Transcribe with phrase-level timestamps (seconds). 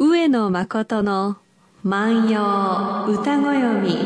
[0.00, 1.38] 上野誠の
[1.82, 3.98] 万葉歌ご読み。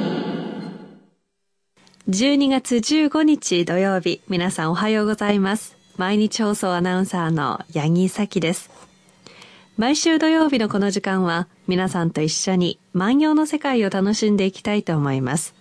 [2.09, 5.77] 12月15日土曜日皆さんおはようございます。
[5.99, 8.71] 毎日放送アナウンサーの八木咲です。
[9.77, 15.55] 毎週土曜日のこの時間は皆さんと一緒に万葉の世界を楽しんでいきたいと思います。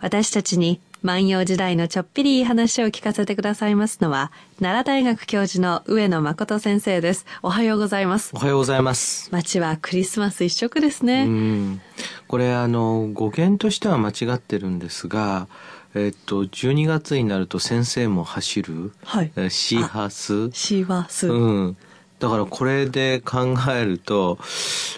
[0.00, 7.24] 私たちに万葉時代のちょっぴりいい話を聞かせてくださいますのは、奈良大学教授の上野誠先生です。
[7.42, 8.32] おはようございます。
[8.34, 9.28] おはようございます。
[9.30, 11.26] 街はクリスマス一色ですね。
[11.26, 11.80] うん。
[12.26, 15.46] これ、あの、語源としては間違ってるんですが、
[15.94, 20.50] えっと、12月になると先生も走る、はい、シーハス。
[20.52, 21.28] シーハス。
[21.28, 21.76] うん。
[22.18, 24.38] だからこれで考えると、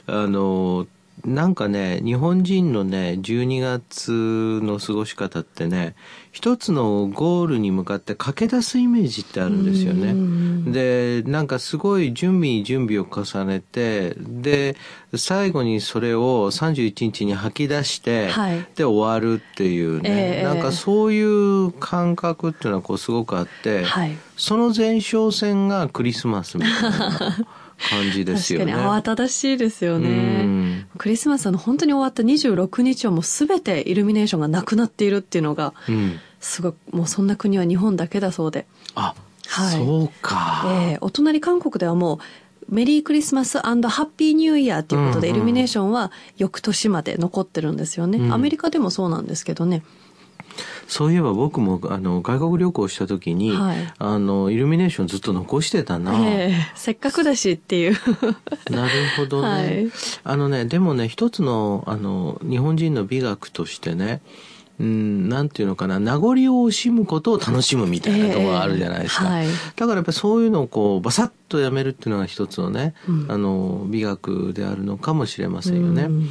[0.07, 0.87] あの、
[1.25, 5.95] なんかね、日本人のね、12月の過ごし方ってね、
[6.33, 10.73] 一つのゴールに向かって駆け出すイメージってあるんですよね。
[10.73, 14.77] で、なんかすごい準備に準備を重ねて、で、
[15.17, 27.37] 最後にそれを31日に吐き出して、はい、で終わるっていうね、えー、なんかそういう感覚っていうのはこうすごくあって、はい、その前哨戦がクリスマスみたいな。
[27.89, 28.73] 感じですよね。
[28.73, 30.87] 確かに慌ただしいですよね。
[30.99, 38.67] クリスマスの本当に終わった26日はもうすべてイルミネーションがなくなっているっていうのが、うん、すごい、もうそんな国は日本だけだそうで。
[38.95, 39.15] あ、
[39.47, 40.65] はい、そうか。
[40.67, 42.19] えー、お隣韓国ではもう、
[42.69, 48.19] メリークリスマスハッピーニューイヤーということで、イルミネーションは翌年まで残ってるんですよね。
[48.19, 49.83] うん、アメリカでもそうなんですけどね。
[50.87, 57.97] そういえば僕もあの外国旅行した時に、はい、あのイルミネーションずっと残してたな、えー、せっかくだしっていう。
[58.71, 59.91] なるほどね、はい、
[60.25, 64.21] あのねでもね一つのあの日本人の美学としてね
[64.81, 69.25] うん、なんていうのかな、名残を惜しむことを楽しむみたいなところがあるじゃないですか。
[69.25, 76.05] えーはい、だからやっぱりそういうのをこう、バサッとやめるっていうのが一つのね、うん、あの、美学であるのかもしれませんよね。
[76.05, 76.29] うん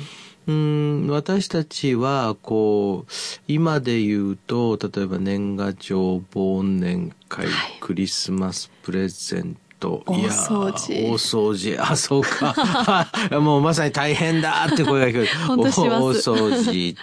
[0.49, 3.11] うん私たちはこう
[3.47, 10.03] 今で言うと例えば年賀状忘年会、はい、クリスマスプレゼント。
[10.07, 11.11] 大掃除。
[11.11, 11.77] 大掃除。
[11.79, 13.07] あそうか。
[13.39, 15.71] もうまさに大変だって声が聞こえる。
[15.71, 16.95] 大掃除。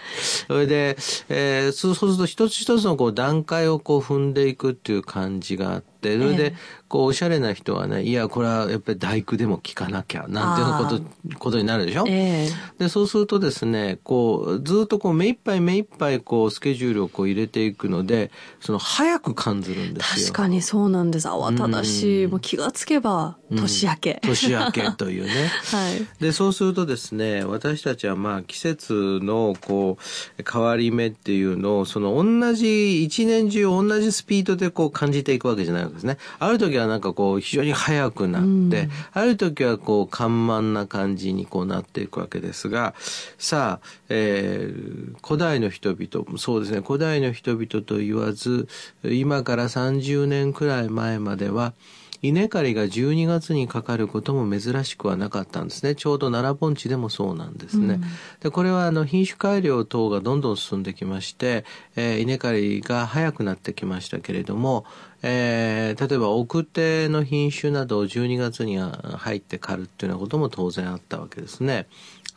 [0.47, 0.97] それで、
[1.28, 6.55] えー、そうすると一つ一つのこう段階をこう踏んでいくっていう感じがあってそれで、
[6.89, 18.31] こう、おしゃれな人はね、いや、これはやっぱり大工でも聞かなきゃ、なんていうこと、ことになるでしょ、えー、で、そうするとですね、こう、ずっとこう、目いっぱい目いっぱい、こう、スケジュールをこう入れていくので、
[18.61, 20.27] その、早く感じるんですよ。
[20.27, 21.28] 確かにそうなんです。
[21.28, 22.27] 慌ただしい。
[22.27, 24.21] もう気がつけば、年明け。
[24.22, 25.50] うん、年明けというね。
[25.72, 26.22] はい。
[26.22, 36.19] で、そうするとですね、私たちはまあ、季節の、こう、変わり目っていうのを、その、同じ、一年中同じスピードでこう感じていくわけじゃないわけですね。
[36.39, 42.95] ある時はなんかこう非常に速くなって、うん、ある時はこう緩慢な感じにこうなっていくわけですが、
[43.39, 48.69] さあ、えー、古代の人々、そうですね、古代の人々と言わず、
[49.03, 51.75] 今から30年くらい前までは、
[52.22, 55.94] 稲刈りが12月にかかることも珍しくはなかったんですね。
[55.94, 57.94] ちょうど奈良盆地でもそうなんですね。
[57.94, 58.03] うん、
[58.41, 61.65] でこれはあの品種改良等がどんどん進んできまして、
[61.97, 64.84] えー、稲刈りが早くなってきましたけれども、
[65.22, 71.87] えー、例えば奥手の品種などを12月に入って刈るっていうようなことも当然あったわけですね。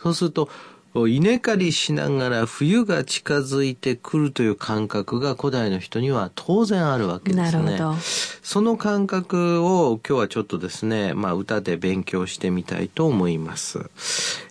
[0.02, 0.50] そうすると
[0.96, 7.80] 稲刈りしながら冬が近づいてくるという感覚が古代の人には当然あるわけですね。
[8.42, 13.90] その感覚を今日はちょっとですね、まあ歌で勉強してみたいと思います。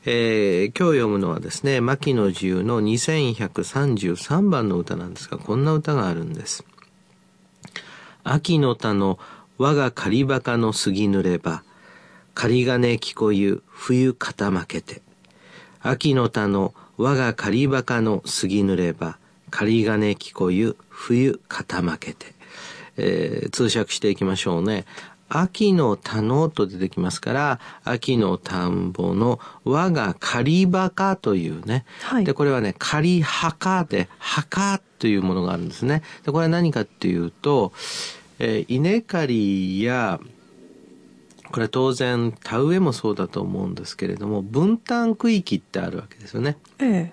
[0.05, 6.65] えー、今日読むのはですね、牧野自由の2133番の歌なんですが、こんな歌があるんです。
[8.23, 9.19] 秋の田の
[9.59, 11.65] 我が狩りバカの杉濡れば、
[12.35, 15.03] 狩り金聞こゆ冬肩負けて。
[15.81, 19.19] 秋の田の我が狩りバカの杉濡れば、
[19.51, 22.39] 狩り金聞こゆ冬肩負けて。
[22.99, 24.85] えー、通訳していきましょうね。
[25.31, 31.85] 秋の田のと出てきますから、秋の田んぼの我が狩りバカというね。
[32.03, 36.03] はい、で、これはね、狩り墓で、墓というものがあるんですね。
[36.25, 37.73] で、これは何かっていうと、
[38.39, 40.19] えー、稲刈りや、
[41.51, 46.59] これ当然田植えもそうだと思うんですけれども分担区域ってあるわけですよね。
[46.79, 47.13] え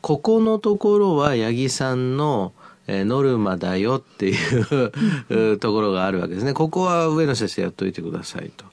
[0.00, 2.52] ここのところは八木さんの
[2.86, 4.34] えー、ノルマだよってい
[5.52, 6.52] うところがあるわけですね。
[6.52, 8.66] ここは上野先生やっといてくださいと。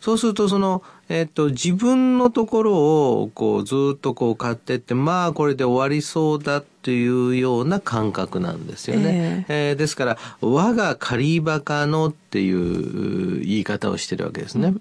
[0.00, 2.74] そうするとその、えっと、自分のところ
[3.22, 9.44] をこうずっとこう買ってってまあこれで終わりそうだっていうような感覚なんですよね。
[9.48, 14.74] えー、えー、ですから我が借りバカのっていう言い方をしてるわけですね。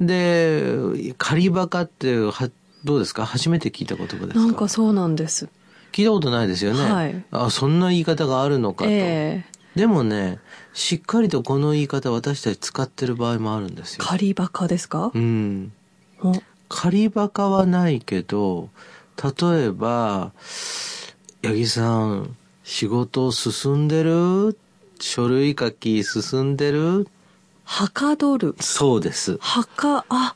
[0.00, 2.50] うん、で借りバカっては
[2.84, 3.26] どうですか？
[3.26, 4.38] 初めて聞いた言葉ですか？
[4.38, 5.48] なんかそうなんです。
[5.92, 6.90] 聞いたことないですよね。
[6.90, 8.90] はい、あそんな言い方があるのかと。
[8.90, 10.38] えー、でもね
[10.74, 14.04] しっかりとこの言い方私たち使ってる場合もあるんですよ。
[14.04, 15.10] 仮バカですか？
[15.14, 15.72] うん。
[16.68, 18.70] 仮バカはないけど、
[19.22, 20.32] 例えば、
[21.42, 24.56] 八木さん、仕事進んでる？
[25.00, 27.08] 書類書き進んでる？
[27.64, 28.54] はかどる。
[28.60, 29.36] そうです。
[29.40, 30.34] はか、あ、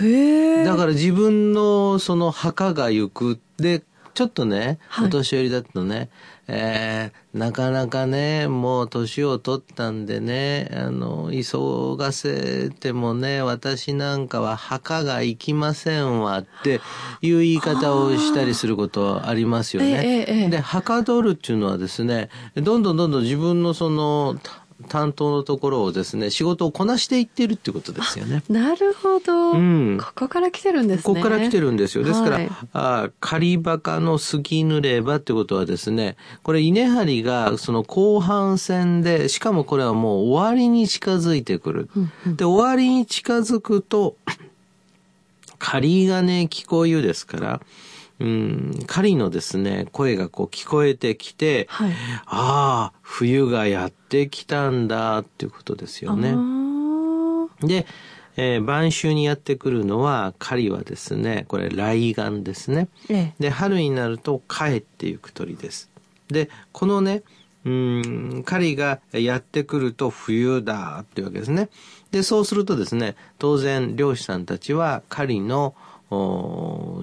[0.00, 0.64] へえ。
[0.64, 3.38] だから自分のその墓が行く。
[3.56, 3.82] で、
[4.14, 6.10] ちょっとね、お年寄りだとね、
[6.48, 16.80] えー、なかなかね、もう年を取ったんでね、あの、急がせてもね、私なんかは墓が行きませんわって
[17.22, 20.24] いう言い方をしたりすることありますよね。
[20.28, 24.36] ええ、で、はかどるっていうのはですね、どんどんどんどん自分のその、
[24.88, 28.42] 担当のところをですね、仕事をこなしていってるっていうことですよね。
[28.48, 29.52] なるほど。
[29.52, 29.98] うん。
[30.00, 31.02] ここから来てるんですね。
[31.02, 32.04] ここから来てるんですよ。
[32.04, 41.88] ですから、はい、あ仮バカの過ぎぬればってことはですね、これ稲張りがその後半戦で、しかもこれはもう終わりに近づいてくる。
[41.96, 44.16] うんうん、で、終わりに近づくと、
[45.58, 47.60] 仮がね、聞こえゆですから、
[48.20, 51.92] うん、狩りのですね、声がこう聞こえてきて、はい、
[52.26, 56.34] ああ、冬がやってきたんだっていうことですよね。
[57.66, 57.86] で、
[58.36, 62.88] えー、晩秋にやってくるのは、狩りはですね、これ来岸ですね。
[63.08, 65.90] ええ、で、春になると帰っていく鳥です。
[66.28, 67.22] で、このね、
[67.64, 71.70] うん、狩りがやってくると冬だっていうわけですね。
[72.10, 75.74] で、そうするとですね、当然漁師さんたちは狩りの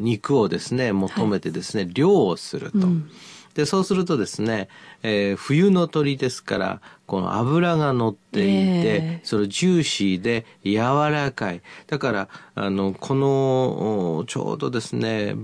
[0.01, 2.79] 肉をですね求めてですね、はい、漁をすると。
[2.79, 3.09] うん
[3.57, 4.69] で、そうするとですね、
[5.01, 10.75] えー、冬の鳥ですから、この脂が乗っていて、えー、そのジューシーで柔
[11.11, 11.63] らかい。
[11.87, 15.35] だから、あの、この、ちょうどですね、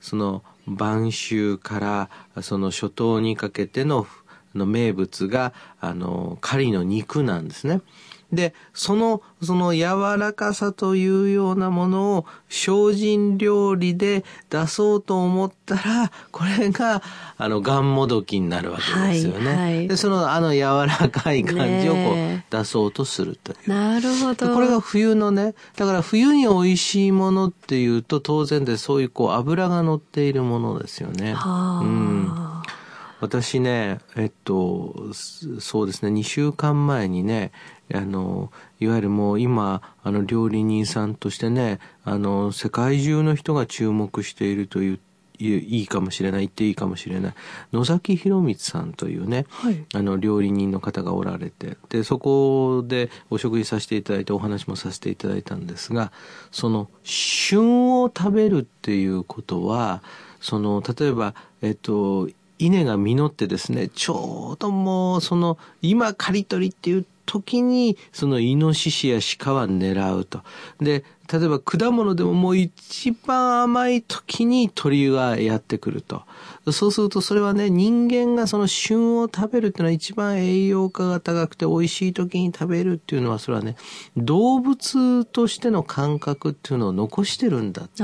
[0.00, 4.06] その、晩秋からその初冬にかけての
[4.54, 7.80] の名物が、あの、狩りの肉なんですね。
[8.32, 17.02] で、その、その柔らかさというようなものを精進料理で出そうと思ったら、これが、
[17.36, 19.46] あの、がんもどきになるわけですよね。
[19.46, 23.68] はいはい、で、その、あの柔らかい感じをこう、出そうとするという。
[23.68, 24.54] なるほど。
[24.54, 31.34] これが冬のね、だから冬に美味しいものっていうと当然でそういうこう油が乗っているものですよね。
[31.34, 31.80] はあ。
[31.80, 32.52] うん
[33.22, 35.12] 私ね、えっと、
[35.60, 37.52] そうですね、2週間前にね、
[37.94, 45.00] あの、いわゆるもう今、あの、料理人さんとしてね、あの、世界中の人が注目しているという
[45.44, 47.34] いいかもしれない言っていいかもしれない。
[47.72, 56.12] 野崎博光さんというね、はい、あの料理人の方がおられてでそこでお食事させていただいてお話もさせていただいたんですが
[56.50, 60.02] その旬を食べるっていうことは
[60.40, 62.28] その例えばえっと
[62.58, 70.42] 稲が実ってですね、ちょうどもうその今刈り取りっていう時にそのイノシシや鹿は狙うと。
[70.80, 76.22] で、例えば果物でももう一番甘い時に鳥がやってくると。
[76.70, 83.76] そうするとそれはね、人間がその旬を食べるっていうのは一番栄養価が高くて美味しい時に食べるっていうのはそれはね、
[84.16, 88.02] 動物としての感覚っていうのを残してるんだって。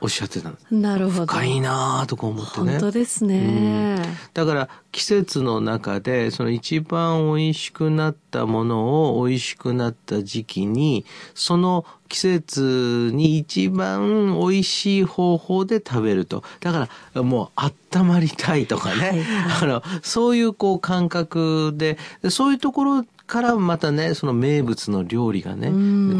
[0.00, 0.04] ああ。
[0.04, 1.26] おっしゃってたなるほど。
[1.26, 2.72] 深いなとか思ってね。
[2.72, 4.02] 本当ですね、うん、
[4.34, 11.04] だから季節の中で、その一番美味しくなったものを美味しくなった時期に、
[11.34, 16.42] その季節に一番美味しい方法で食べると。
[16.60, 18.94] だからもう温まりたいとかね。
[18.94, 19.22] はいはい、
[19.62, 21.98] あの、そういうこう感覚で、
[22.30, 25.68] そういうところからまたね、その名物の料理がね、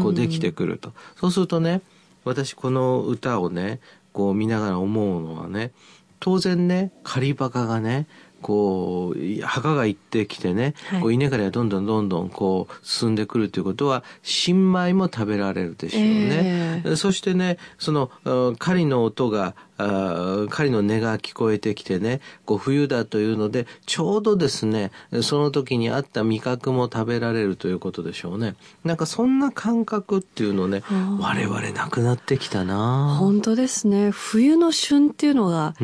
[0.01, 0.93] こうできてくると。
[1.19, 1.81] そうするとね、
[2.23, 3.79] 私この歌をね
[4.13, 5.71] こう見ながら思うのはね
[6.19, 8.07] 当然ね狩りバカがね
[8.41, 18.09] こう墓が行ってきてね、はい、こう稲刈りがどんどんどんどんこう進んでくるということは新米も食べられるでしょうね、えー、そしてねその
[18.57, 28.55] 狩りの音があ狩りの音が聞こえてきてね、こう冬だというので、ちょうどですね、その時にあった味覚も食べられるということでしょうね。
[28.83, 30.83] なんかそんな感覚っていうのね、
[31.19, 33.17] 我々なくなってきたな。
[33.19, 34.11] 本当ですね。
[34.11, 35.75] 冬の旬っていうのが、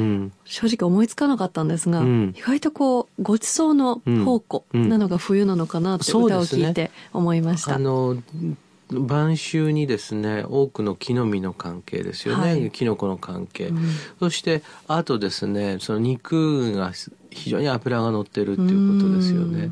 [0.45, 7.75] 正直思いつかなかったんですが、うん、意外とこう、ごちそうの宝庫なのが冬なのかなって歌を聞いて思いました。
[7.77, 8.57] うんうん、あの
[8.89, 13.85] 晩秋にですね多くの木の実の関係ですよね、はい、キノコの関係、うん、
[14.19, 16.93] そしてあとですねその肉が
[17.29, 19.71] 非常に脂が乗ってるっていうことですよね。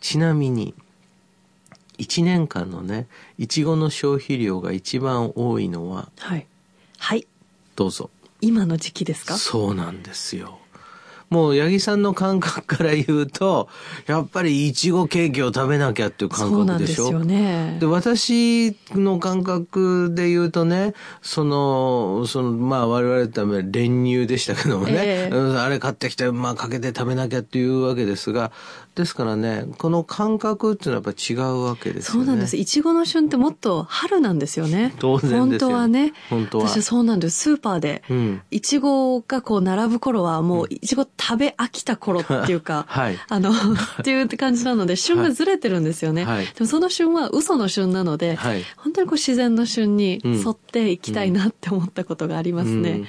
[0.00, 0.74] ちなみに
[1.98, 3.06] 1年間のね
[3.38, 6.46] いちごの消費量が一番多いのははい、
[6.98, 7.26] はい、
[7.76, 8.10] どうぞ。
[8.40, 9.36] 今の時期ですか？
[9.36, 10.58] そうなんですよ
[11.32, 13.70] もう八木さんの感覚から言うと、
[14.06, 17.04] やっぱりいちごケーキを食べなきゃっていう感覚でしょ？
[17.04, 17.78] そうなんですよね。
[17.80, 28.52] で、私の感覚で言うとね、その、その、まあ我々ため練乳でしたけどもね、えー、あれ買ってきて、まあかけて食べなきゃっていうわけですが、
[28.94, 32.26] ですからね、この感覚っていうのはやっぱ違うわけですよね。
[32.26, 32.58] そうなんです。
[32.58, 34.92] いちごの旬ってもっと春なんですよね。
[34.98, 36.12] 当然本当はね。
[36.28, 36.68] 本当は。
[36.68, 37.38] 私そうなんです。
[37.38, 38.02] スーパーで、
[38.50, 43.54] いちごがこう並ぶ頃はもういちご食べ飽きた頃っていうか、 はい、あの、っ
[44.02, 46.24] ていう感じなので、 旬がずれてるんですよね。
[46.24, 52.90] はい、でもその旬は嘘の旬なので、はい、本当にこう自然の旬に沿っていきたいなって思ったことがありますね。
[52.90, 52.96] うん。
[52.96, 53.06] うん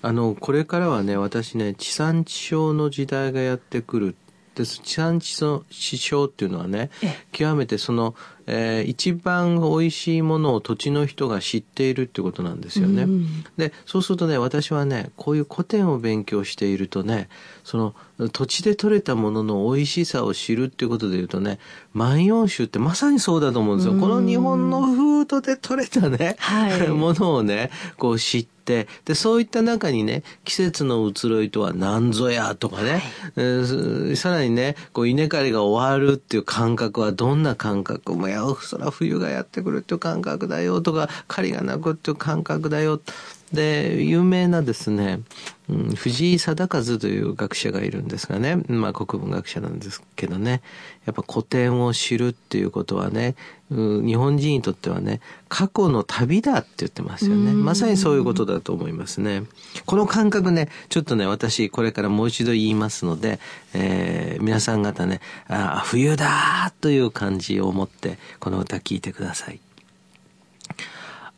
[0.00, 4.14] あの、これからはね、私ね、地産地消の時代がやってくる。
[4.58, 6.90] です地産地消っていうのはね
[7.30, 8.14] 極めてその、
[8.50, 13.02] えー、一番美味しいものを土地の人が知っているってことなんですよね。
[13.02, 17.28] うん、でそうするとね私はねこういう古典を勉強しているとね
[17.62, 17.94] その
[18.32, 21.58] 土地で採れたものの美味しさを知るっていうことで言うとね
[21.92, 23.94] 万葉集ってまさにそうだと思うんですよ。
[23.94, 33.02] この日本の風土で採れたね、はい、 ものをねこう知ってて、で、そういった中にね、季節の移ろいとは何ぞやとかね、はい、
[33.36, 38.12] えー、さらにね、こう稲刈りが終わるっていう感覚はどんな感覚？
[38.12, 43.00] もや、そら冬がやってくるっていう感覚だよとか、狩りがなくっていう感覚だよ。
[43.54, 45.20] で、有名なですね、
[45.70, 50.62] うん、藤井貞和という学者がいるんですがね、まあ国文学者なんですけどね、
[51.04, 53.34] やっぱ古典を知るっていうことはね、
[53.70, 57.52] うん、日本人にとってはね、過去の旅だって言ってますよね。
[57.52, 59.44] まさにそういうことだと思いますね。
[59.84, 63.38] この感覚ね、ちょっとね、私これからもう一度言いますので、
[63.74, 69.60] えー、皆さん方ね、あ冬だという感じを持って、この歌聞いてください。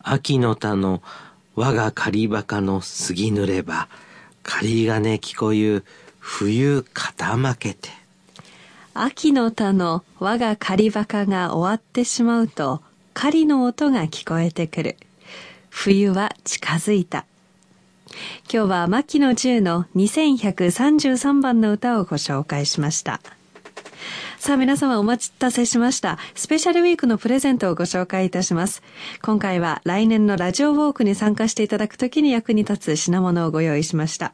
[0.03, 1.03] 秋の田の
[1.57, 3.89] 我が狩りバカの杉濡れば、
[4.43, 5.85] 狩り金聞こゆ、
[6.19, 7.91] 冬傾けて。
[8.95, 12.83] 秋の田の我が狩りバカが終わってしまうと、
[13.15, 14.97] 狩りの音が聞こえてくる。
[15.69, 17.27] 冬は近づいた。
[18.53, 23.21] 今日は牧野十の2133番の歌をご紹介しました。
[24.41, 26.17] さあ皆様お待ちたせしました。
[26.35, 28.83] スペシャルウィークのプレゼントをご紹介いたします。
[29.21, 34.33] 今回は来年のラジオウォークに参加していただくときに役に立つ品物をご用意しました。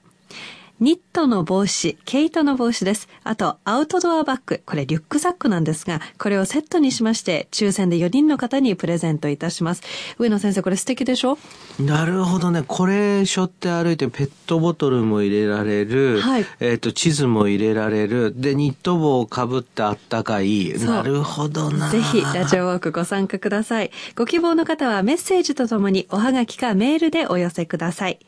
[0.79, 3.09] ニットの帽子、毛糸の帽子です。
[3.25, 4.63] あと、アウトドアバッグ。
[4.67, 9.83] これリュックサックなんですが、これをセットにしまして、抽選で4人の方にプレゼントいたします。
[10.19, 11.39] 上野先生、これ素敵でしょ？
[11.81, 12.63] なるほどね。
[12.67, 16.21] これ、背負って歩いてペットボトルも入れられる。
[16.21, 16.47] はい。
[16.61, 18.35] えっ、ー、と、地図も入れられる。
[18.37, 20.75] で、ニット帽をかぶってあったかい。
[20.81, 21.89] なるほどな。
[21.89, 23.91] ぜひ、ラジオウォークご参加ください。
[24.15, 28.19] ご希望の方はメッセージとともにおはがきかメールでお寄せください。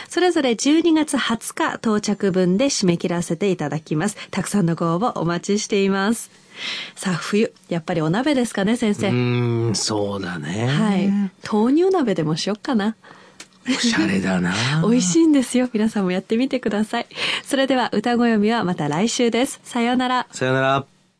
[0.08, 4.16] それぞれ12月20日到着分で締め切らせていただきます。
[4.30, 6.30] たくさんのご応募お待ちしています。
[6.94, 9.08] さあ、冬、やっぱりお鍋ですかね、先生。
[9.08, 9.12] う
[9.70, 10.66] ん、そうだね。
[10.66, 11.10] はい。
[11.50, 12.96] 豆乳鍋でもしよっかな。
[13.68, 14.52] おしゃれだな。
[14.86, 15.68] 美味しいんですよ。
[15.72, 17.06] 皆さんもやってみてください。
[17.44, 19.60] それでは歌声読みはまた来週です。
[19.64, 20.26] さようなら。
[20.32, 20.93] さようなら。